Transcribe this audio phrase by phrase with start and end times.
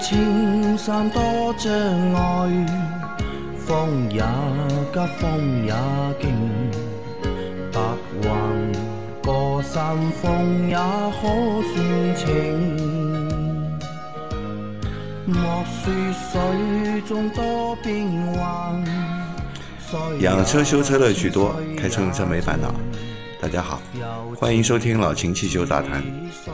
[0.00, 1.70] 青山多障
[2.14, 2.66] 碍，
[3.58, 4.22] 风也
[4.92, 5.74] 急，风也
[6.18, 6.30] 劲，
[7.70, 7.80] 白
[8.22, 8.28] 云
[9.22, 11.20] 过山峰也可
[11.68, 12.26] 算情。
[15.26, 18.82] 莫说水中多变幻，
[20.20, 22.72] 养车修车乐趣多，开车用车没烦恼。
[23.38, 23.82] 大家好，
[24.36, 26.02] 欢迎收听老秦汽修大谈，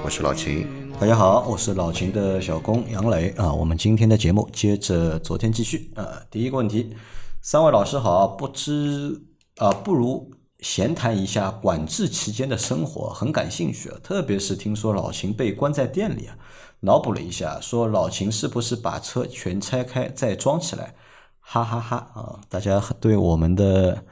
[0.02, 0.66] 我是老秦。
[0.99, 3.53] 大家好，我是老秦的小工杨磊啊。
[3.53, 6.23] 我们今天的节目接着昨天继续啊。
[6.31, 6.97] 第一个问题，
[7.43, 9.21] 三位老师好，不知
[9.57, 13.99] 啊，不如闲谈一下管制期间的生活，很感兴趣啊。
[14.03, 16.39] 特别是听说老秦被关在店里啊，
[16.81, 20.95] 脑补了一下，说老秦是不是把车全拆开再装起来？
[21.41, 22.41] 哈哈哈啊！
[22.49, 24.03] 大家对我们的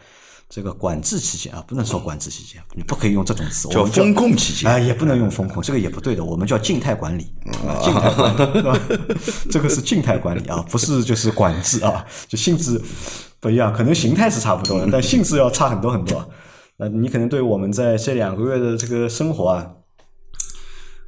[0.49, 7.33] 这个管制期间啊，不能说管制期间，你不可以用这种词，我们叫风控期间啊，也不能用风控，这个也不对的，我们叫静态管理，
[7.67, 8.79] 啊静态管理， 对吧？
[9.51, 12.81] 这个是静态管理啊，不是就是管制啊，就性质
[13.41, 16.29] 不一样，可能形态是差不多的，但性质要差很多很多。
[16.77, 19.67] 那你可能对我们在这两个月的这个生活啊，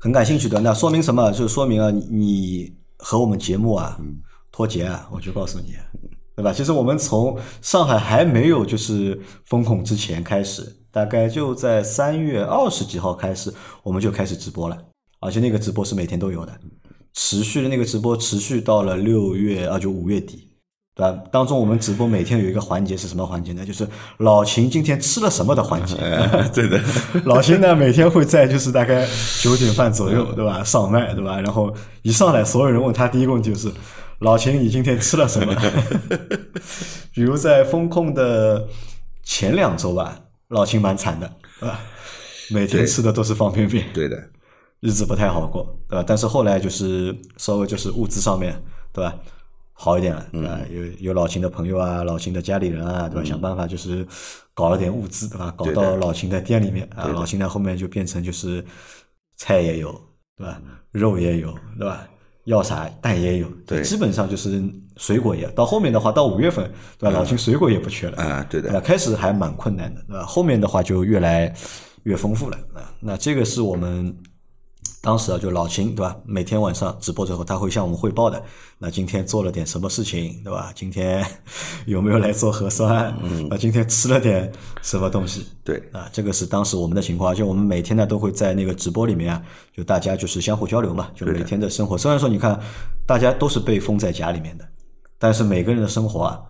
[0.01, 1.31] 很感兴趣的，那说明什么？
[1.31, 3.99] 就说明啊，你和我们节目啊
[4.51, 5.75] 脱节啊，我就告诉你。
[6.37, 6.53] 对吧？
[6.53, 13.51] 其实我们从上海还没有就是封控之前开始，大概就在三月二十几号开始，
[13.83, 14.77] 我们就开始直播了，
[15.19, 16.53] 而且那个直播是每天都有的，
[17.15, 20.51] 持续的那个直播持续到了六月啊，就五月底，
[20.95, 21.19] 对吧？
[21.33, 23.65] 当中我们直播每天有一个环节是什么环节呢？
[23.65, 25.97] 就是老秦今天吃了什么的环节。
[26.53, 26.79] 对的，
[27.25, 29.09] 老秦呢每天会在就是大概
[29.41, 30.63] 九点半左右，对吧？
[30.63, 31.41] 上麦，对吧？
[31.41, 33.73] 然后一上来，所有人问他第一个问题就是。
[34.21, 35.55] 老秦，你今天吃了什么？
[37.13, 38.67] 比如在风控的
[39.23, 40.19] 前两周吧，
[40.49, 41.81] 老秦蛮惨的，对吧？
[42.51, 44.17] 每天吃的都是方便面，对的，
[44.81, 46.05] 日子不太好过，对吧？
[46.07, 48.59] 但是后来就是稍微就是物资上面，
[48.93, 49.15] 对吧？
[49.73, 50.61] 好一点了，对吧？
[50.71, 53.25] 有有老秦的朋友啊，老秦的家里人啊，对吧？
[53.25, 54.07] 想办法就是
[54.55, 55.53] 搞了点物资，对吧？
[55.55, 58.65] 搞到老秦的店里面啊，老秦在后面就变成就是
[59.37, 59.93] 菜也有，
[60.39, 60.59] 对吧？
[60.93, 62.09] 肉也有，对吧？
[62.47, 64.63] 要啥蛋也有，对，基本上就是
[64.97, 65.47] 水果也。
[65.51, 66.65] 到后面的话，到五月份，
[66.99, 67.19] 对吧？
[67.19, 68.81] 老秦水果也不缺了啊，对的。
[68.81, 70.25] 开始还蛮困难的，对吧？
[70.25, 71.53] 后面的话就越来
[72.05, 72.91] 越丰富了啊。
[73.01, 74.17] 那这个是我们
[75.03, 76.17] 当时啊，就老秦，对吧？
[76.25, 78.43] 每天晚上直播之后，他会向我们汇报的。
[78.79, 80.73] 那今天做了点什么事情，对吧？
[80.75, 81.25] 今天
[81.87, 83.17] 有没有来做核酸？
[83.23, 84.51] 嗯，啊，今天吃了点
[84.83, 85.47] 什么东西？
[85.63, 87.35] 对，啊，这个是当时我们的情况。
[87.35, 89.43] 就我们每天呢都会在那个直播里面啊，
[89.73, 91.97] 就大家就是相互交流嘛，就每天的生活。
[91.97, 92.61] 虽然说你看
[93.07, 94.69] 大家都是被封在家里面的，
[95.19, 96.41] 但是每个人的生活啊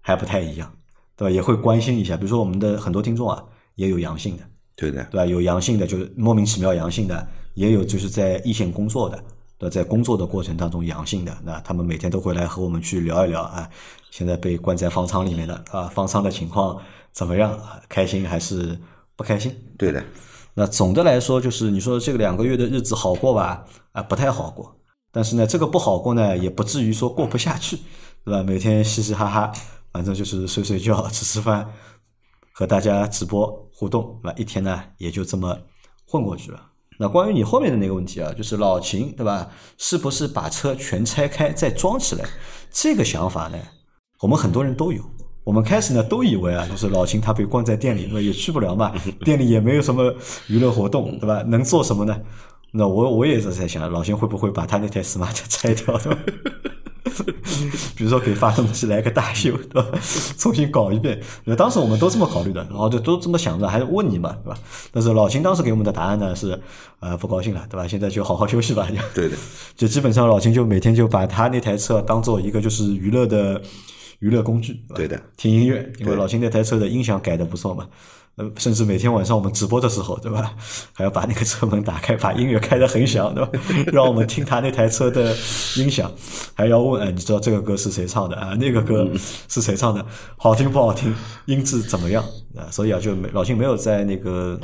[0.00, 0.70] 还不太一样，
[1.16, 1.30] 对吧？
[1.30, 2.16] 也会关心一下。
[2.16, 3.42] 比如说我们的很多听众啊
[3.76, 4.42] 也有阳性的，
[4.76, 5.26] 对的，对吧？
[5.26, 9.22] 有阳性的就是莫名其妙阳性的，也有就是在一线工作的。
[9.58, 13.70] 那在工作的过程当中阳性的，那他们每天都会来和我们去聊一聊啊，
[14.10, 16.76] 现在被关在方舱里面的啊，方舱的情况
[17.12, 17.56] 怎么样？
[17.88, 18.76] 开心还是
[19.14, 19.54] 不开心？
[19.78, 20.02] 对的。
[20.54, 23.64] 那总的来说，就是你说这个两个月的日子好过吧？
[23.92, 24.76] 啊，不太好过。
[25.12, 27.78] 但是呢，这个不好过呢，也不至于说过不下去，
[28.24, 28.42] 对吧？
[28.42, 29.52] 每天嘻嘻哈哈，
[29.92, 31.70] 反正就是睡睡觉、吃吃饭，
[32.52, 34.34] 和大家直播互动，对吧？
[34.36, 35.56] 一天呢，也就这么
[36.04, 36.71] 混过去了。
[37.02, 39.50] 那关于你后面的那个问题啊，就是老秦对吧？
[39.76, 42.24] 是不是把车全拆开再装起来？
[42.70, 43.58] 这个想法呢，
[44.20, 45.02] 我们很多人都有。
[45.42, 48.94] 我们开始呢都以为啊，就是老秦他被关在店里，那也去不了嘛，
[49.26, 50.14] 店里也没有什么
[50.46, 51.42] 娱乐活动，对吧？
[51.48, 52.16] 能做什么呢？
[52.70, 55.98] 那我我也是在想，老秦会不会把他那台 smart 拆掉？
[57.96, 59.88] 比如说给发动机来个大修，对吧？
[60.38, 61.20] 重新搞一遍。
[61.44, 64.58] 那当时我们都这么考虑的，然后就都这么想着，还问你嘛，对吧？
[64.92, 66.60] 但是老秦当时给我们的答案呢是，
[67.00, 67.86] 呃，不高兴了，对吧？
[67.86, 68.86] 现在就好好休息吧。
[69.14, 69.36] 对的，
[69.76, 73.60] 就基本上老秦就每天就把他那台车当做一个就是娱乐的
[74.20, 77.86] 娱乐工具，对的，听音乐，因为老秦那台车的音响改的不错嘛。
[78.36, 80.56] 呃，甚至每天晚上我们直播的时候，对吧？
[80.94, 83.50] 还要把那个车门打开，把音乐开得很响，对吧？
[83.92, 85.36] 让我们听他那台车的
[85.76, 86.10] 音响，
[86.54, 88.54] 还要问，哎，你知道这个歌是谁唱的啊？
[88.54, 89.06] 那个歌
[89.48, 90.04] 是谁唱的？
[90.38, 91.14] 好听不好听？
[91.44, 92.24] 音质怎么样？
[92.56, 94.58] 啊，所以啊，就老秦没有在那个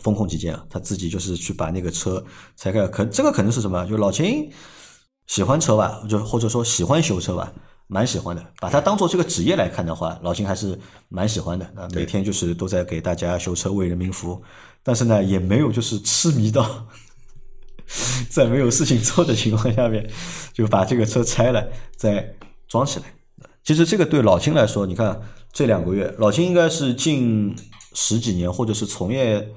[0.00, 2.24] 风控期间啊，他自己就是去把那个车
[2.56, 2.86] 拆开。
[2.86, 3.84] 可这个可能是什么？
[3.86, 4.48] 就老秦
[5.26, 7.52] 喜欢车吧，就或者说喜欢修车吧。
[7.88, 10.78] 蛮喜欢的，把它当做这个职业来看的话，老金还是
[11.08, 11.86] 蛮喜欢的啊。
[11.94, 14.42] 每天就是都在给大家修车，为人民服务。
[14.82, 16.86] 但是呢，也没有就是痴迷到
[18.30, 20.08] 在没有事情做的情况下面，
[20.52, 21.64] 就把这个车拆了
[21.96, 22.34] 再
[22.66, 23.06] 装起来。
[23.62, 25.20] 其实这个对老金来说，你看
[25.52, 27.54] 这两个月，老金应该是近
[27.94, 29.48] 十几年或者是从业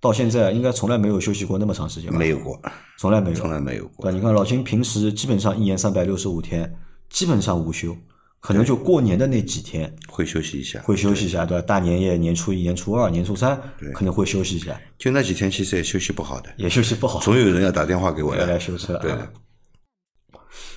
[0.00, 2.18] 到现在应该从来没有休息过那么长时间吧？
[2.18, 2.60] 没有过，
[2.98, 4.14] 从来没有，从来没有过对？。
[4.14, 6.74] 你看老秦平时基本上一年三百六十五天，
[7.10, 7.96] 基本上无休，
[8.40, 11.64] 可能就过年的那几天会休息一下，会休息一下，对吧？
[11.66, 13.60] 大年夜、年初一、年初二、年初三
[13.92, 18.58] 可能会休息一下，就那几天其实也休息不好的，也休息不好，总有人要打电话给我要来。
[18.58, 18.96] 修车。
[18.98, 19.28] 对啊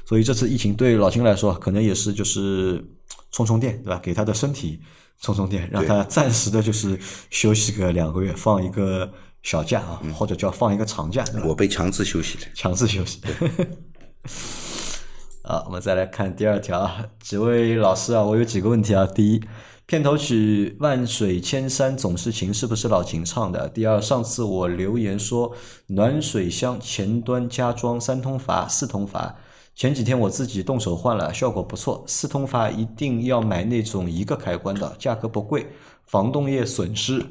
[0.06, 2.82] 所以这次疫情对老金来说，可能也是就是
[3.32, 4.00] 充充电，对吧？
[4.02, 4.80] 给他的身体
[5.20, 6.98] 充充电，让他暂时的就是
[7.30, 9.12] 休息个两个月，放一个
[9.44, 12.46] 小假啊，或者叫放一个长假，我被强制休息了。
[12.54, 13.20] 强制休息。
[15.48, 16.92] 啊，我们再来看第二条，
[17.22, 19.08] 几位老师啊，我有几个问题啊。
[19.08, 19.42] 第一，
[19.86, 23.70] 片头曲《万水千山总是情》是不是老秦唱的？
[23.70, 25.56] 第二，上次我留言说
[25.88, 29.38] 暖水箱前端加装三通阀、四通阀，
[29.74, 32.04] 前几天我自己动手换了，效果不错。
[32.06, 35.68] 四通阀一定要买那种一个开关的，价格不贵，
[36.06, 37.26] 防冻液损失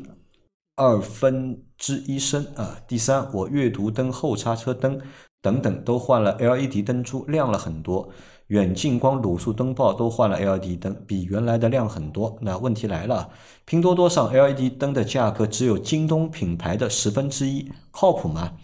[0.76, 2.78] 二分之一升啊。
[2.88, 4.98] 第三，我阅读灯、后刹车灯
[5.46, 8.08] 等等都换了 LED 灯珠，亮了很多。
[8.48, 12.36] 远近光、卤素灯泡都换了 LED 灯，比原来的亮很多。
[12.40, 13.30] 那问题来了，
[13.64, 18.54] 拼多多上 LED 灯的价格只有京东品牌的十分之一，靠谱吗？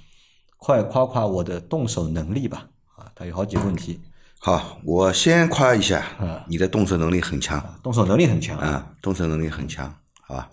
[0.56, 2.66] 快夸夸我的动手能力吧！
[2.96, 4.00] 啊，他有好几个问题，
[4.40, 8.66] 好，我先夸一啊下，你的动手能力很强动手能力很强啊。
[8.66, 9.94] 啊，动手能力很强，
[10.26, 10.50] 好吧？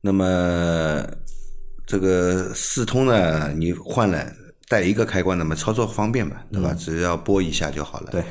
[0.00, 1.04] 那么
[1.86, 4.32] 这个四通呢，你换了
[4.72, 6.72] 带一个开关，的嘛操作方便嘛，对吧？
[6.72, 8.08] 只要拨一下就好了。
[8.10, 8.24] 嗯对。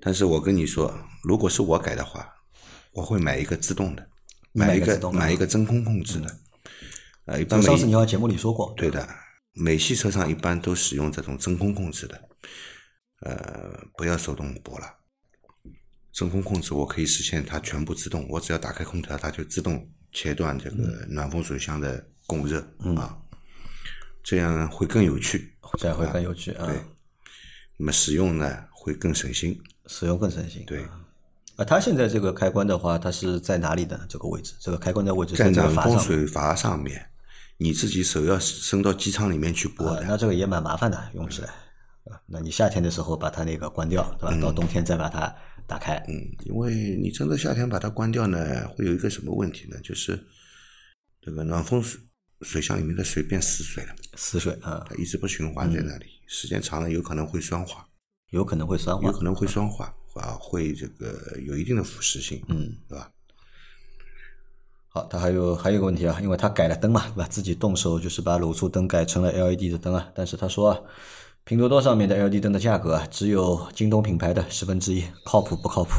[0.00, 2.24] 但是我跟你说，如果是我改的话，
[2.92, 4.08] 我会买一个自动的，
[4.52, 6.38] 买买一个买一个真空控制的。
[7.24, 9.08] 呃，一般上次你好像节目里说过，对的，
[9.54, 12.20] 美系车上一般都使用这种真空控制的，
[13.22, 14.86] 呃，不要手动拨了。
[16.12, 22.60] 真空控制我可以实现它全部自动，我只要打开空调，它就自动切断这个暖风水箱的供热、
[22.96, 23.18] 啊，
[24.22, 26.76] 这样会更有趣，这样会更有趣啊，对
[27.76, 29.60] 那么使用呢会更省心。
[29.86, 30.64] 使用更省心。
[30.64, 30.84] 对，
[31.56, 34.54] 啊，它现在这个开关的话，它是在哪里的这个位置？
[34.60, 35.98] 这个开关的位置在这个暖风。
[35.98, 37.04] 水阀上面，
[37.56, 41.48] 你自己手要伸到机舱里面去拨啊的。，那这个也蛮麻烦的，用起来。
[42.04, 44.40] 啊，那你夏天的时候把它那个关掉，对吧？
[44.40, 45.34] 到冬天再把它
[45.66, 45.96] 打开。
[46.08, 46.14] 嗯，
[46.44, 49.76] 因为你真的夏天把它关掉呢，会有一个什么问题呢？
[49.82, 50.18] 就是
[51.20, 52.00] 这个暖风水
[52.42, 57.86] 水箱里面的水变死水了，死水啊，它一直不循环在那里，时间长了有可能会酸化，
[58.30, 59.12] 有可能会酸化有。
[59.12, 63.10] 可能会酸化啊，会这个有一定的腐蚀性，嗯，对吧？
[64.88, 67.26] 好，他还有还有一个问题啊，因为他改了灯嘛，对吧？
[67.28, 70.80] 自己动手就是把卤素灯改成了 LED 的灯啊，但是他说啊，
[71.44, 75.92] 拼多多上面的 LED 灯的价格啊，只有京东品牌的十分之一，靠谱不靠谱？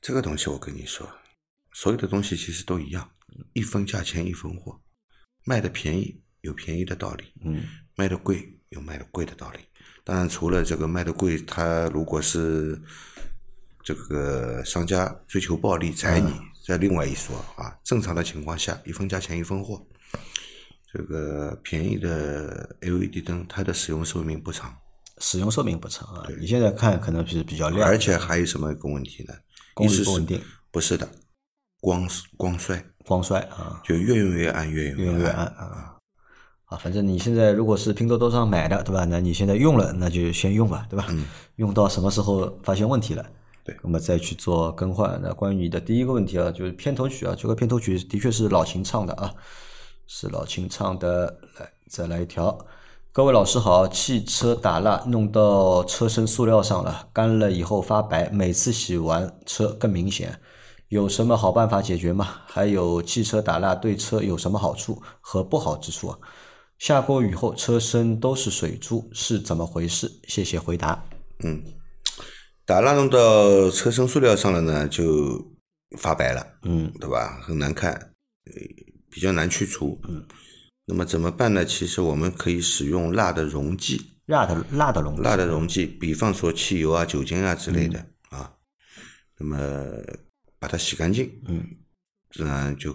[0.00, 1.06] 这个东西我跟你说，
[1.74, 3.10] 所有的东西其实都一样，
[3.52, 4.80] 一分价钱一分货，
[5.48, 7.62] 卖的便宜有便宜的道理，嗯，
[7.96, 9.60] 卖的贵有卖的贵的道理。
[10.04, 12.78] 当然，除了这个卖的贵，它如果是
[13.82, 16.30] 这个商家追求暴利宰你，
[16.62, 17.74] 这另外一说啊。
[17.82, 19.82] 正常的情况下，一分价钱一分货。
[20.92, 24.76] 这个便宜的 LED 灯，它的使用寿命不长，
[25.18, 26.28] 使用寿命不长啊。
[26.38, 29.34] 你现在看可能是比较亮，而且还有什么一个问题呢？
[29.74, 31.08] 功率不稳定，不是的，
[31.80, 35.68] 光光衰，光衰啊，就越用越暗，越用越用越暗暗。
[35.68, 35.94] 啊。
[36.66, 39.06] 啊，反正你现在如果是拼多多上买的，对吧？
[39.06, 41.06] 那你现在用了，那就先用吧，对吧？
[41.56, 43.24] 用到什么时候发现问题了，
[43.64, 45.18] 对那么再去做更换。
[45.22, 49.32] 那关于你的第一个问题啊，就是片头曲啊，这个片头曲的确是老秦唱的啊，
[50.06, 51.38] 是老秦唱的。
[51.58, 52.58] 来，再来一条。
[53.12, 60.38] 各位老师好，汽车打蜡弄到车身塑料上了，干了以后发白，每次洗完车更明显。
[60.88, 62.40] 有什么好办法解决吗？
[62.46, 66.18] 还有汽车打蜡对车有什么好处和不好之处啊？
[66.78, 70.10] 下过雨后车身都是水珠，是怎么回事？
[70.28, 71.04] 谢谢回答。
[71.44, 71.62] 嗯，
[72.64, 75.44] 打蜡弄到车身塑料上了呢，就
[75.98, 77.40] 发白了，嗯对吧？
[77.42, 78.52] 很难看，呃，
[79.10, 80.00] 比较难去除。
[80.08, 80.24] 嗯，
[80.86, 81.64] 那么怎么办呢？
[81.64, 87.98] 其实我们可以使用蜡的溶剂，蜡的蜡的溶蜡的溶剂，比方说汽油啊、酒精啊之类的、
[88.30, 88.52] 嗯啊，
[89.38, 89.56] 那么
[90.58, 91.64] 把它洗干净，嗯，
[92.30, 92.94] 自然就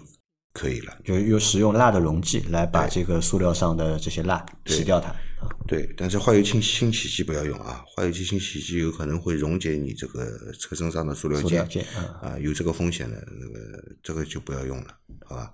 [0.52, 0.96] 可以了。
[1.04, 5.08] 就又使用蜡的溶剂来把这个塑料上的这些蜡洗掉它。
[5.08, 5.16] 啊。
[5.66, 15.52] 对，但是化油清清洗剂不要用啊，化油清清洗剂有可能会溶解你这个车身上的塑料件件啊，啊，有这个风险的，那个这个就不要用了，好吧？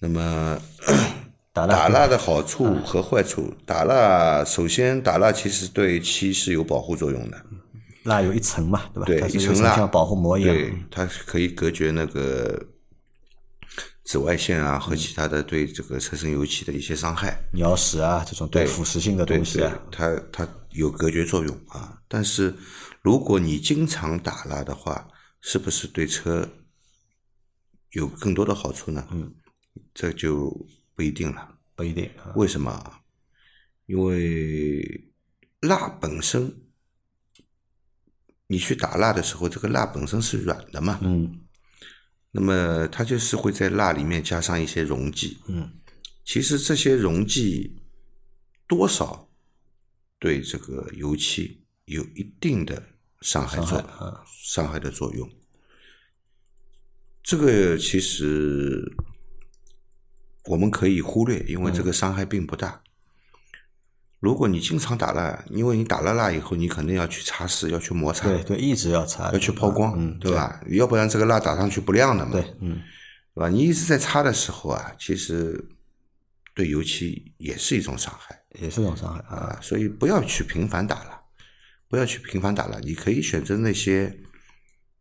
[0.00, 0.60] 那么
[1.54, 7.44] 打蜡打蜡的好处和坏处，打蜡首先打蜡其实对漆是有保护作用的，
[8.04, 9.06] 蜡有一层嘛，对吧？
[9.06, 10.54] 对它是一层蜡像保护膜一样。
[10.54, 12.60] 对，它可以隔绝那个
[14.04, 17.42] 紫外线啊和其他的对这个车身油漆的一些伤害。
[17.52, 22.00] 鸟屎啊这种对腐蚀性的东西啊，，它它有隔绝作用啊。
[22.08, 22.54] 但是
[23.02, 25.08] 如果你经常打蜡的话，
[25.40, 26.48] 是不是对车
[27.90, 29.06] 有更多的好处呢？
[29.12, 29.32] 嗯，
[29.94, 30.50] 这就
[30.94, 31.48] 不一定了。
[31.74, 32.32] 不一定啊。
[32.36, 33.00] 为什么啊？
[33.86, 35.10] 因为
[35.62, 36.54] 蜡本身，
[38.52, 41.40] 你去打蜡的时候，这个蜡本身是软的嘛，嗯
[42.34, 45.38] 那么它就是会在蜡里面加上一些溶剂。
[45.48, 45.70] 嗯，
[46.22, 47.82] 其实这些溶剂
[48.66, 49.26] 多少
[50.18, 52.82] 对这个油漆有一定的
[53.22, 55.26] 伤害作伤害啊伤害的作用。
[57.22, 58.82] 这个其实
[60.44, 62.82] 我们可以忽略，因为这个伤害并不大。
[64.22, 70.60] 如果你经常打蜡，因为你打了蜡以后，你肯定要去擦拭，要去摩擦，对对，一直要擦，要去抛光，嗯，对吧？
[70.68, 72.80] 要不然这个蜡打上去不亮的嘛，对，嗯，
[73.34, 73.48] 对吧？
[73.48, 75.60] 你一直在擦的时候啊，其实
[76.54, 79.34] 对油漆也是一种伤害也是一种伤害啊。
[79.34, 81.20] 啊，所以不要去频繁打蜡，
[81.88, 84.16] 不要去频繁打蜡，你可以选择那些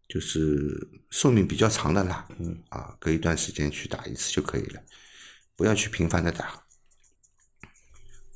[0.10, 4.82] 就是寿命比较长的蜡，嗯啊，隔一段时间去打一次就可以了，
[5.56, 6.61] 不要去频繁的打。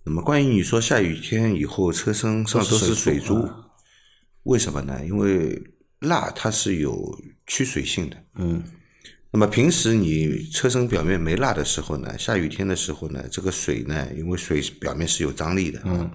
[0.06, 3.66] 那么关于你说下雨天以后车身上都是水珠，啊
[4.44, 5.04] 为什么呢？
[5.04, 5.60] 因为
[6.00, 8.64] 蜡它是有驱水性的，嗯
[9.32, 16.10] 那么平时你车身表面没蜡的时候呢，下雨天的时候呢，这个水呢，因为水表面是有张力的，嗯，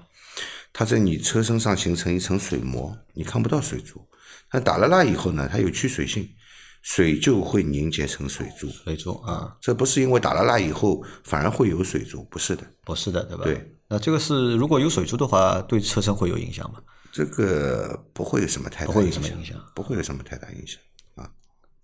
[0.72, 4.00] 它在你车身上形成一层水膜，你看不到水珠。
[4.50, 6.26] 但打了蜡以后呢，它有驱水性，
[6.80, 8.68] 水就会凝结成水珠。
[8.68, 13.44] 水珠啊，这不是因为打了蜡以后反而会有水珠，不是的，不是的，对吧？
[13.44, 13.76] 对。
[13.90, 16.78] 那这个是如果有水珠的话，对车身会有影响吗？
[17.10, 20.80] 这个不会有什么太大不会有影什么影响，不会有什么太大影响
[21.16, 21.28] 啊。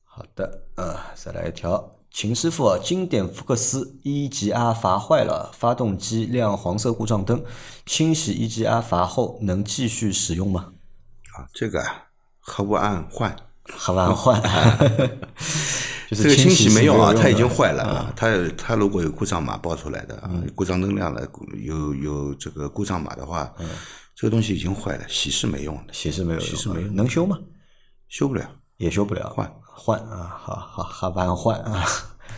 [0.05, 7.45] 好的，呃，再来一条，秦师傅啊，经典福克斯一级阿阀坏了，发动机亮黄色故障灯，
[7.85, 10.73] 清洗一级阿阀后能继续使用吗？
[11.37, 12.07] 啊，这个啊，
[12.39, 13.35] 何不按换？
[13.69, 14.41] 还完换，
[16.09, 18.13] 就是这个清洗没用啊，它已经坏了啊。
[18.17, 21.27] 它它如果有故障码报出来的啊，故障灯亮了，
[21.63, 23.53] 有有这个故障码的话，
[24.15, 27.39] 这个东西已经坏了，洗是没用的，洗是没有用，洗是没用能修吗？
[28.09, 28.49] 修不了。
[28.79, 31.83] 也修不了，换换啊，好好好办换啊。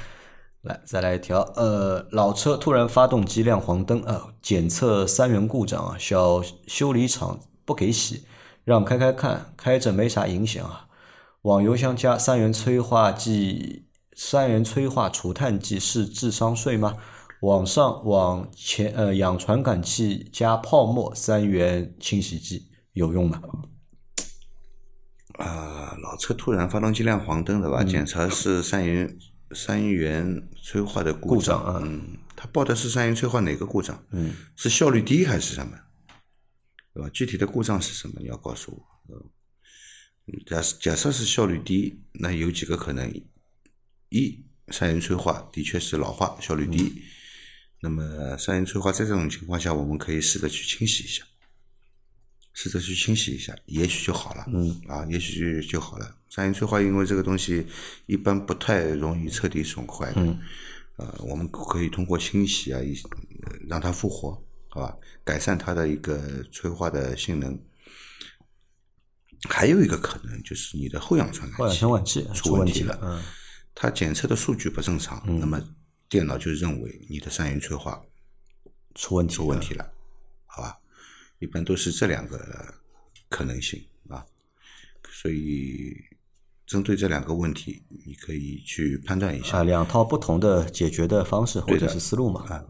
[0.62, 8.24] 来，再来一条，呃，老车突然发动机亮黄灯啊，检测三元故障啊，小修理厂不给洗，
[8.62, 10.86] 让开开看，开着没啥影响啊。
[11.42, 16.96] 往油箱加三元催化剂，三元催化除碳剂是智商税吗？
[17.42, 23.40] 往上往前呃氧传感器加泡沫三元清洗剂有用吗？
[25.38, 27.84] 啊，老车突然发动机亮黄灯的吧？
[27.84, 29.16] 检查是三元
[29.54, 34.02] 三元催化的故故障啊嗯，他报的是三元催化哪个故障？
[34.10, 35.78] 嗯，是效率低还是什么？
[36.92, 37.08] 对吧？
[37.14, 38.14] 具体的故障是什么？
[38.18, 39.16] 你要告诉我。
[40.28, 43.10] 呃假设假设是效率低，那有几个可能：
[44.10, 47.02] 一，三元催化的确是老化，效率低。
[47.80, 51.24] 那么三元催化在这种情况下，我们可以试着去清洗一下，
[52.52, 54.44] 试着去清洗一下，也许就好了。
[54.52, 56.16] 嗯，啊，也许就好了。
[56.28, 57.64] 三元催化因为这个东西
[58.06, 60.20] 一般不太容易彻底损坏的。
[60.20, 60.38] 嗯，
[60.96, 62.80] 呃，我们可以通过清洗啊，
[63.68, 64.32] 让它复活，
[64.68, 64.96] 好吧？
[65.24, 67.58] 改善它的一个催化的性能。
[69.48, 73.22] 还有一个可能就是你的后氧传后氧感器传感器出出问题题了，嗯，
[73.74, 75.62] 它检测的数据不正常，那么
[76.08, 78.02] 电脑就认为你的三元催化
[78.94, 79.92] 出问题出问题了，
[80.46, 80.78] 好吧？
[81.38, 82.74] 一般都是这两个
[83.28, 84.24] 可能性啊，
[85.10, 85.94] 所以
[86.66, 89.58] 针对这两个问题，你可以去判断一下。
[89.58, 92.44] 啊，两套不同的解决的方式或者是思路嘛。
[92.48, 92.64] 啊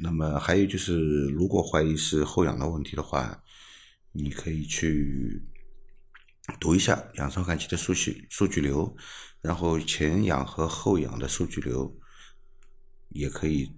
[0.00, 3.40] 那么还有就是，如果怀疑是后氧的问题的话，
[4.12, 5.40] 你可以去
[6.58, 8.96] 读一下氧传感器的数据数据流，
[9.40, 11.96] 然后前氧和后氧的数据流
[13.10, 13.76] 也可以，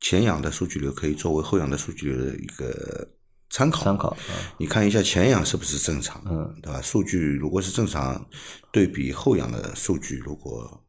[0.00, 3.16] 前氧的数据流可以作为后氧的数据流的一个
[3.48, 3.84] 参考。
[3.84, 6.82] 参考啊，你看一下前氧是不是正常，嗯，对吧？
[6.82, 8.28] 数据如果是正常，
[8.70, 10.84] 对比后氧的数据，如果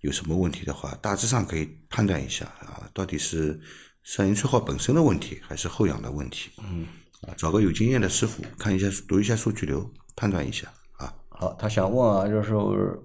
[0.00, 3.60] 有什么问题的话，大致上可以判断一下啊，到底是
[4.04, 6.50] 三元催化本身的问题，还是后氧的问题？
[6.58, 6.86] 嗯，
[7.26, 10.66] 啊，找个有经验的师傅看一下，读一下数据流，判断一下
[10.98, 11.12] 啊。
[11.28, 12.54] 好，他想问啊，就是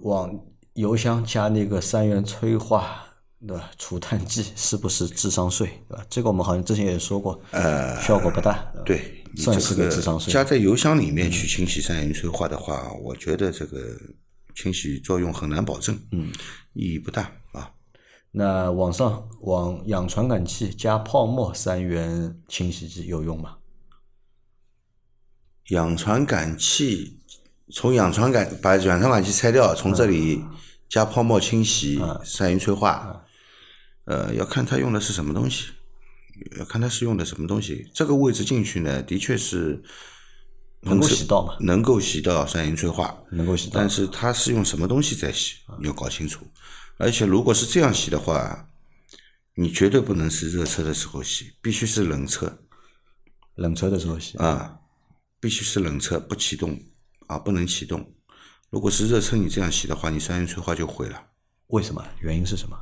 [0.01, 0.33] 往
[0.73, 3.03] 油箱加那个三元催化
[3.47, 3.69] 对吧？
[3.77, 6.05] 除碳剂是不是智商税对吧？
[6.09, 10.33] 这个我们好像之前也说过，呃，效果不大，吧对，算是个智商税。
[10.33, 13.77] 加在油箱里面去清洗三元催化的话，我觉得这个
[14.55, 16.31] 清洗作用很难保证，嗯，
[16.73, 17.69] 意义不大啊。
[18.31, 23.56] 那网上往氧传感器加泡沫三元清洗剂有用吗？
[25.69, 27.19] 氧传感器
[27.71, 30.41] 从氧传感把氧传感器拆掉，从这里
[30.87, 33.25] 加泡沫清洗三元催化，
[34.05, 35.65] 呃，要看它用的是什么东西，
[36.57, 37.89] 要看它是用的什么东西。
[37.93, 39.83] 这个位置进去呢，的确是
[40.81, 41.57] 能够洗到吗？
[41.59, 46.47] 能够洗到三元催化，能够洗到，但是它是用什么东西在洗，你要搞清楚。
[46.97, 48.69] 而且如果是这样洗的话，
[49.55, 52.59] 你绝对不能是热车的时候洗，必须是冷车。
[53.55, 54.77] 冷车的时候洗啊，
[55.47, 56.77] 必须是冷车不启动
[57.27, 58.05] 啊，不能启动。
[58.69, 61.23] 如果是热车，你这样洗的话，你三元催化就毁了。
[61.67, 62.05] 为什么？
[62.19, 62.77] 原因是什么？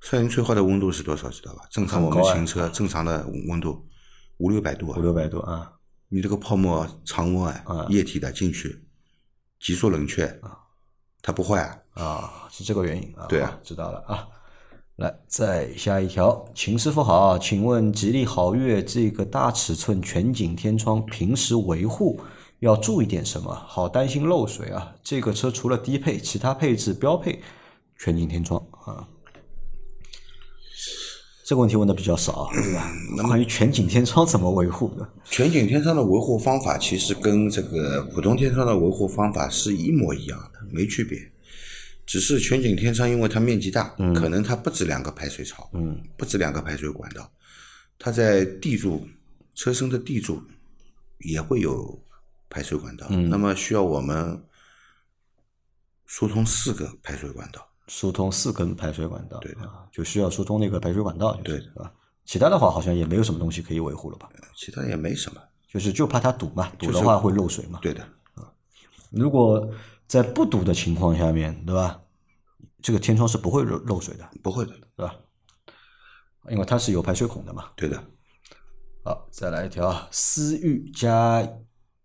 [0.00, 1.28] 三元催化的温度是多少？
[1.28, 1.66] 知道吧？
[1.72, 3.84] 正常我们行车正常的温度
[4.36, 5.72] 五六百度啊，五六百度啊。
[6.08, 8.86] 你这个泡沫常温啊，液体的进去，
[9.58, 10.56] 急速冷却啊，
[11.20, 12.00] 它不坏啊。
[12.00, 13.26] 啊，是这个原因啊。
[13.26, 14.28] 对啊，知道了啊。
[14.96, 22.20] 来，再下一条，秦师傅好，请问吉利豪越这个大尺寸全景天窗平时维护
[22.60, 23.52] 要注意点什么？
[23.66, 24.94] 好担心漏水啊！
[25.02, 27.42] 这个车除了低配，其他配置标配
[27.98, 29.08] 全景天窗啊。
[31.44, 32.88] 这个问题问的比较少，对吧？
[33.26, 35.06] 关于全景天窗怎么维护的？
[35.24, 41.18] 全景天窗的维护方法其实跟这个普通天窗的维护方法是一模一样的，没区别。
[42.06, 45.70] 只是全景天窗，因为它面积大，可能它不止两个排水槽，
[46.18, 47.32] 不止两个排水管道，
[47.98, 49.08] 它在地柱
[49.54, 50.42] 车身的地柱
[51.20, 51.98] 也会有
[52.50, 54.38] 排水管道，那么需要我们
[56.04, 61.58] 疏通四个排水管道，疏通四根排水管道，对的，就需要疏通那个排水管道，对？
[62.26, 64.28] 其他的话好像也没有什么东西可以维护了吧？
[64.54, 68.02] 其他也没什么，就是就怕它堵嘛，堵的话会漏水嘛，对的，
[68.34, 68.52] 啊，
[69.10, 69.66] 如果。
[70.06, 72.00] 在不堵的情况下面，对吧？
[72.82, 75.14] 这个天窗是不会漏漏水的，不会的，对吧？
[76.50, 77.64] 因为它是有排水孔的嘛。
[77.74, 77.98] 对的。
[79.02, 81.46] 好，再来一条，思域加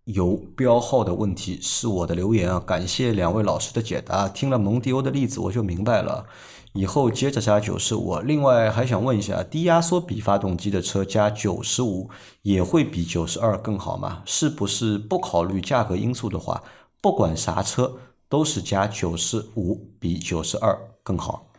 [0.06, 4.28] 油标号的问题是我的留言啊，感谢两位老师的解答。
[4.30, 6.26] 听了蒙迪欧的例子，我就明白了，
[6.74, 8.18] 以后接着加九十五。
[8.20, 12.10] 另外还想问一下，低压缩比发动机的车加九十五
[12.42, 14.24] 也会比九十二更好吗？
[14.26, 16.64] 是不是不考虑价格因素的话？
[17.02, 21.52] 不管啥车都是加九十五比九十二更好，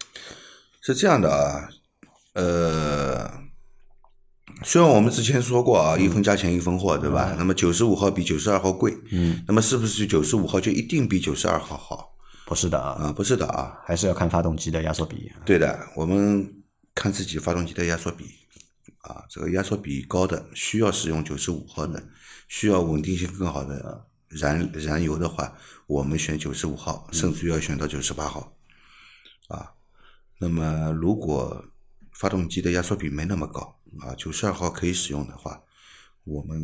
[0.80, 1.68] 是这样的啊，
[2.34, 3.30] 呃，
[4.62, 7.34] 虽然我们之前说过啊，一分价钱一分货，对吧？
[7.38, 12.14] 那么九十五号比九十二号贵，嗯，那么是不是九十五号就一定比九十二号好？
[12.44, 15.32] 不是的啊，啊，不是的啊，还是要看发动机的压缩比。
[15.44, 16.52] 对的，我们
[16.94, 18.24] 看自己发动机的压缩比
[19.02, 22.02] 啊，这个压缩比高的需要使用九十五号的，
[22.48, 24.06] 需要稳定性更好的。
[24.30, 25.52] 燃燃油的话，
[25.88, 28.56] 我们选九十五号，甚至要选到九十八号，
[29.48, 29.72] 啊，
[30.38, 31.64] 那么如果
[32.12, 35.60] 发动机的压缩比没那么高，啊，九十二号可以使用的话，
[36.22, 36.62] 我们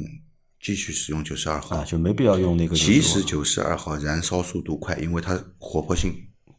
[0.61, 2.77] 继续使用九十二号，啊，就没必要用那个。
[2.77, 6.15] 其实九十二号燃烧速度快，因为它活泼性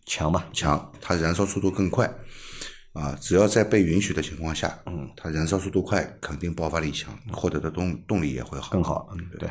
[0.05, 2.13] 强嘛，强，它燃烧速度更快，
[2.91, 9.49] 啊，只要在被允许的情况下，嗯，它燃烧速度快，肯定爆发力强，获得的动动力也会好，更好，嗯，对。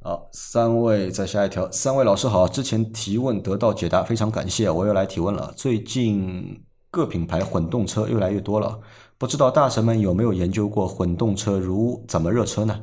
[0.00, 5.52] 好，三位再下一条，三位老师好，之前提问得到解答，非常感谢，我又来提问了。
[5.56, 8.78] 最近各品牌混动车越来越多了，
[9.18, 12.80] 不知道大神们有没有研究过混动车如怎么热车呢？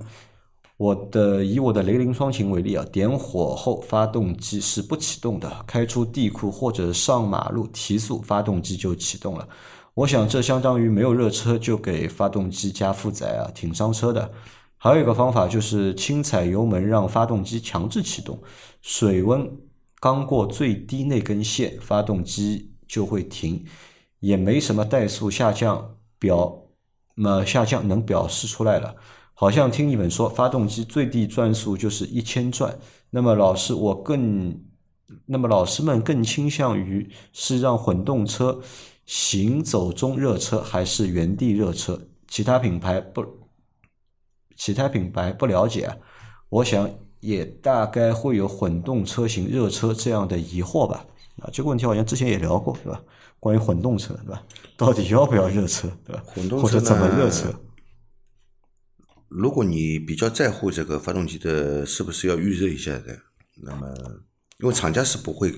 [0.75, 9.47] 我的以我的雷凌双擎为例啊，点火后发动机是不启动的，开出地库或者上马路提速，发动机就启动了。
[9.93, 14.29] 我想这相当于没有热车就给发动机加负载啊，挺伤车的。
[14.85, 18.39] 还有一个方法就是轻踩油门，让发动机强制启动，
[18.83, 19.49] 水温
[19.99, 23.65] 刚过最低那根线，发动机就会停，
[24.19, 26.55] 也没什么怠速下降表，
[27.15, 28.95] 么下降能表示出来了。
[29.33, 32.77] 好像听你们说，发动机最低转速就是一千转。
[33.09, 34.55] 那么老师，我更，
[35.25, 38.61] 那么老师们更倾向于是让混动车
[39.07, 41.99] 行走中热车，还是原地热车？
[42.27, 43.44] 其他品牌不。
[44.55, 45.89] 其他品牌不了解，
[46.49, 46.89] 我想
[47.19, 51.05] 也大概会有混动车型热车这样的疑惑吧。
[51.39, 53.01] 啊，这个问题好像之前也聊过，对吧？
[53.39, 54.41] 关于混动车，对吧？
[54.77, 56.23] 到底要不要热车，对吧？
[56.25, 57.53] 混动车或者怎么热车？
[59.27, 63.19] 如果你比较在乎这个发动机的是不是要预热一下的，
[63.61, 63.93] 那么
[64.59, 65.53] 因为厂家是不会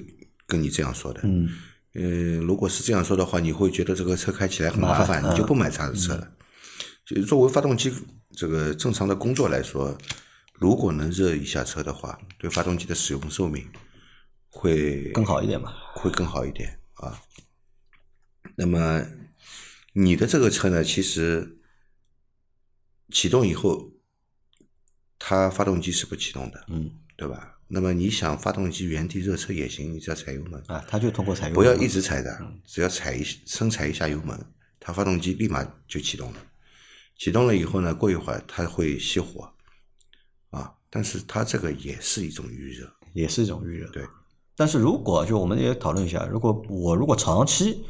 [0.48, 1.22] 跟你这样说的。
[1.24, 1.48] 嗯。
[1.94, 2.04] 呃，
[2.44, 6.28] 如果是这样说的话，你会觉得这个车开起来很麻烦，你就不买叉子车了。
[7.06, 7.92] 就作为发动机。
[8.38, 9.98] 这个正常的工作来说，
[10.54, 13.68] 如果能热一下车的话，对发动机的使用寿命
[14.48, 15.74] 会更好一点吧。
[15.96, 17.20] 会更好一点啊。
[18.56, 19.04] 那么
[19.94, 21.58] 你的这个车呢，其实
[23.10, 23.94] 启动以后，
[25.18, 27.56] 它发动机是不启动的，嗯，对吧？
[27.70, 34.40] 那么你想发动机原地热车也行，你只要踩油门，啊，它就通过踩油门不要一直踩的，只要踩一深踩一下油门，
[34.80, 36.47] 它发动机立马就启动了。
[37.18, 39.52] 启动了以后呢，过一会儿它会熄火，
[40.52, 43.90] 啊，但是它这个也是一种预热，也是一种预热。
[43.92, 44.06] 对。
[44.56, 47.86] 但是如果就我们也讨论一下，如果我如果长期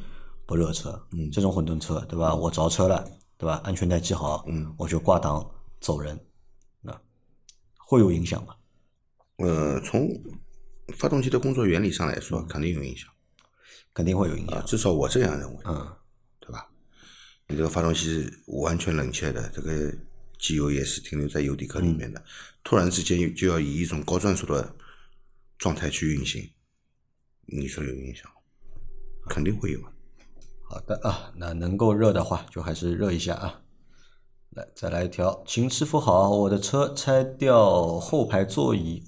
[0.45, 2.35] 不热车，嗯这种混沌车，对吧？
[2.35, 3.61] 我着车了，对吧？
[3.63, 6.19] 安全带系好，嗯，我就挂档走人，
[6.81, 6.97] 那
[7.77, 8.53] 会有影响吗？
[9.37, 10.09] 呃，从
[10.97, 13.09] 发动机的工作原理上来说，肯定有影响
[13.93, 14.65] 肯定会有影啊，响。
[14.65, 15.87] 至少我这样认为，嗯，
[17.49, 19.93] 你这个发动机是完全冷却的，这个
[20.37, 22.23] 机油也是停留在油底壳里面的，
[22.63, 24.75] 突然之间就要以一种高转速的
[25.57, 26.49] 状态去运行，
[27.45, 28.29] 你说有影响？
[29.29, 29.79] 肯定会有。
[30.69, 33.61] 好的啊，那能够热的话，就还是热一下啊。
[34.49, 39.03] 来，再来一条，秦师傅好，我的车拆掉后排座椅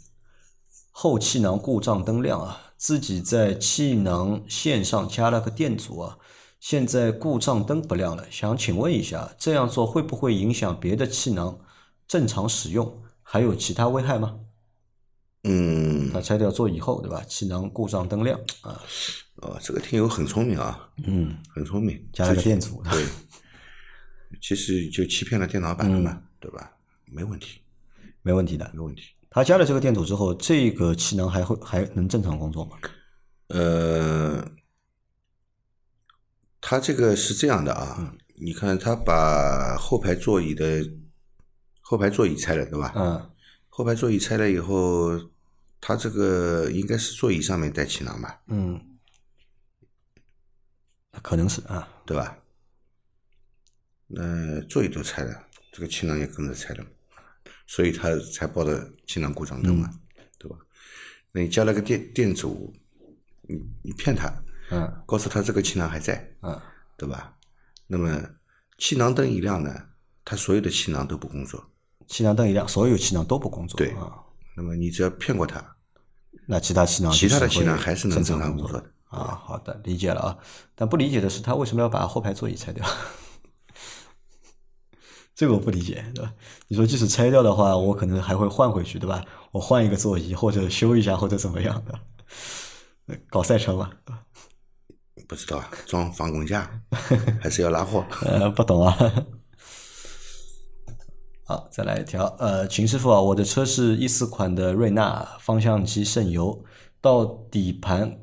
[0.91, 6.17] 后气囊故障灯亮啊，自己在气囊线上加了个电阻啊，
[6.59, 11.59] 现在故障灯不亮了，想请问一下，这样做会不会影响别的气囊
[12.07, 13.01] 正常使用？
[13.21, 14.39] 还有其他危害吗？
[15.43, 17.23] 嗯，他拆掉座椅后，对吧？
[17.27, 18.81] 气囊故障灯亮啊，
[19.37, 23.05] 哦，这个听友很聪明啊，嗯，很聪明，加了个电阻对，
[24.41, 26.71] 其实就欺骗了电脑版了嗯嘛，对吧？
[27.05, 27.61] 没问题，
[28.21, 28.69] 没问题的。
[28.73, 29.03] 没问题。
[29.29, 32.77] 他加了这个电阻之后，这个气囊还会还能正常工作吗？
[33.47, 34.43] 呃，
[36.61, 40.87] 它这个是这样的啊，你看他把后排座椅的
[41.81, 42.93] 后排座椅拆了，对吧？
[42.95, 43.31] 嗯，
[43.69, 45.19] 后排座椅拆了以后，
[45.81, 48.79] 它这个应该是座椅上面带气囊吧，嗯，
[51.21, 52.37] 可能是啊，对吧？
[54.07, 56.85] 那座椅都拆了，这个气囊也跟着拆了，
[57.67, 59.89] 所以他才报的气囊故障灯嘛，
[60.37, 60.57] 对吧？
[61.31, 62.73] 那你加了个电电阻，
[63.43, 64.31] 你你骗他，
[64.71, 66.59] 嗯告诉他这个气囊还在，嗯
[66.97, 67.33] 对吧？
[67.87, 68.21] 那么
[68.77, 69.73] 气囊灯一亮呢，
[70.23, 71.63] 它所有的气囊都不工作。
[72.07, 73.77] 气囊灯一亮，所有气囊都不工作。
[73.77, 74.19] 对啊，
[74.55, 75.63] 那么你只要骗过他，
[76.47, 78.87] 那其他气囊其他的气囊还是能正正常工作工作的。
[79.17, 79.41] 啊。
[79.43, 80.37] 好的，理解了啊。
[80.75, 82.85] 但不理解的是，他为什么要把后排座椅拆掉？
[85.33, 86.33] 这个我不理解，对吧？
[86.67, 89.23] 你说即使拆掉的话，我可能还会换回去，对吧？
[89.51, 94.21] 我换一个座椅，或者修一下，或者怎么样的，搞赛车嘛，对吧
[95.29, 96.67] 不知道啊装防滚架
[97.39, 98.03] 还是要拉货？
[98.23, 98.97] 呃，不懂啊。
[101.43, 102.25] 好，再来一条。
[102.39, 106.65] 呃，秦师傅啊，我的车是一四款的瑞纳，方向机渗油，
[106.99, 108.19] 到底盘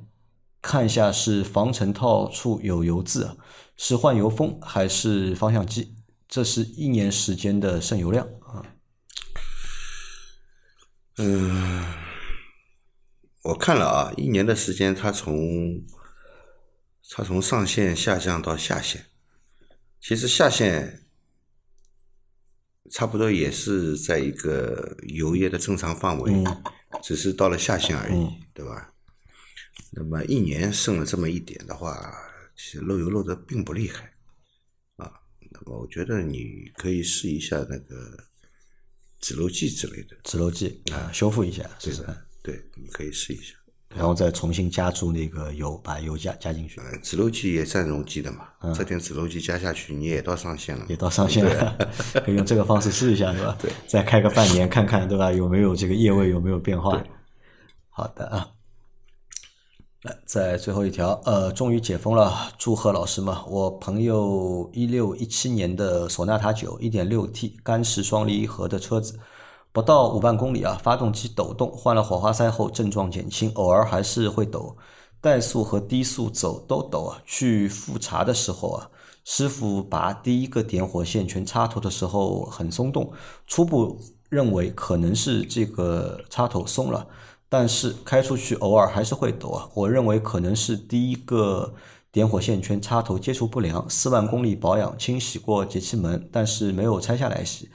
[0.60, 3.36] 看一下是防尘套处有油渍啊，
[3.76, 5.94] 是换油封还是方向机？
[6.26, 8.66] 这是一年时间的渗油量啊。
[11.18, 11.84] 嗯，
[13.44, 15.80] 我看了啊，一年的时间，它从
[17.10, 19.06] 它从上限下降到下限，
[20.00, 21.06] 其实下限
[22.90, 26.62] 差不多也是在一个油液的正常范围，嗯
[27.02, 28.92] 只是到了下限而已，嗯对吧？
[29.92, 32.14] 那么一年剩了这么一点的话，
[32.56, 34.12] 其实漏油漏的并不厉害
[34.96, 35.12] 啊。
[35.50, 38.24] 那么我觉得你可以试一下那个
[39.20, 40.16] 止漏剂之类的。
[40.24, 43.54] 止漏剂啊，修复一下试试看，对，你可以试一下。
[43.94, 51.76] 然后再重新加注那个油，把油加加进去，呃，止漏剂也算容积的嘛，这点止漏剂加下去，你也到上限了也到上限了，
[52.24, 53.56] 可以用这个方式试一下，是吧？
[53.60, 55.32] 对，再开个半年看看，对吧？
[55.32, 57.02] 有没有这个液位有没有变化？
[57.90, 58.48] 好的啊。
[60.02, 63.34] 来，在最后一条，呃，终于解封了，祝贺老师们！
[63.48, 69.18] 我朋友一六一七年的索纳塔九一点六 T 干式双离合的车子，
[69.76, 74.74] 不到五万公里啊，发动机抖动，换了火花塞后症状减轻，偶尔还是会抖，
[75.20, 77.20] 怠速和低速走都抖啊。
[77.26, 78.88] 去复查的时候啊，
[79.22, 83.12] 师傅拔第一个点火线圈插头的时候很松动，
[83.46, 87.06] 初步认为可能是这个插头松了。
[87.50, 91.74] 但是开出去偶尔还是会抖啊，我认为可能是第一个
[92.10, 97.68] 点火线圈插头接触不良，四万公里保养清洗过节气门，但是没有拆下来洗。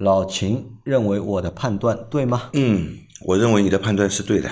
[0.00, 2.48] 老秦认为我的判断对吗？
[2.54, 4.50] 嗯，我认为你的判断是对的。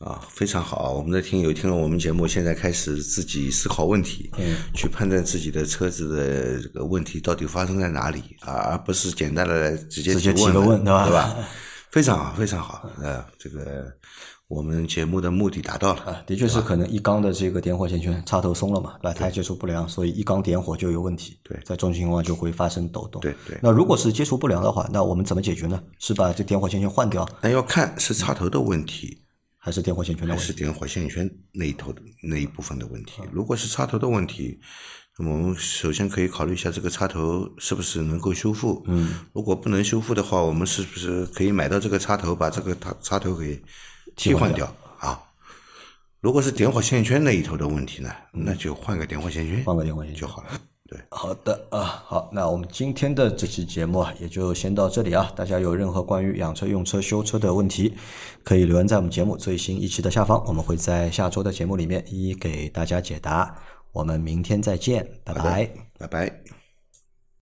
[0.00, 0.92] 啊，非常好！
[0.92, 11.36] 我们的听友听了我们节目，现在开始自己思考问题，嗯，去判断自己的车子的这个问题到底发生在哪里啊，而不是简单的直接直接提个问对吧对吧？
[11.90, 12.86] 非常好，非常好。
[13.00, 13.90] 呃，这个
[14.48, 16.02] 我们节目的目的达到了。
[16.02, 19.14] 啊，的确是可能一缸的这个点火线圈插头松了嘛，对吧？
[19.18, 21.38] 它接触不良，所以一缸点火就有问题。
[21.42, 23.20] 对在这种情况就会发生抖动。
[23.22, 25.82] 对对那如果是接触不良的话，那我们怎么解决呢？
[25.98, 29.22] 是把这点火线圈换掉，那要看是插头的问题，
[29.58, 30.62] 还是点火线圈的还是问题？
[30.62, 33.22] 点火线圈那一头的那一部分的问题。
[33.32, 34.60] 如果是插头的问题，
[35.18, 38.84] 那么我们首先可以考虑一下这个插头是不是能够修复。
[38.88, 43.62] 嗯，如果不能修复的话，我们是不是可以买到这个插头，把这个插插头给
[44.16, 44.66] 替换掉
[44.98, 45.20] 啊？
[46.20, 50.48] 如果是点火线圈那一头的问题呢，那就换个点火线圈，换个点火线圈就好了。
[50.86, 55.32] 对，好的啊，好，那我们今天的这期节目啊，也就先到这里啊。
[55.34, 57.94] 大家有任何关于养车、用车、修车的问题，
[58.42, 63.56] 可以留言在我们节目最新一期的下方，我们会在下周的节目里面一一给大家解答。
[63.92, 65.70] 我们明天再见，拜拜。
[65.98, 66.43] 拜拜。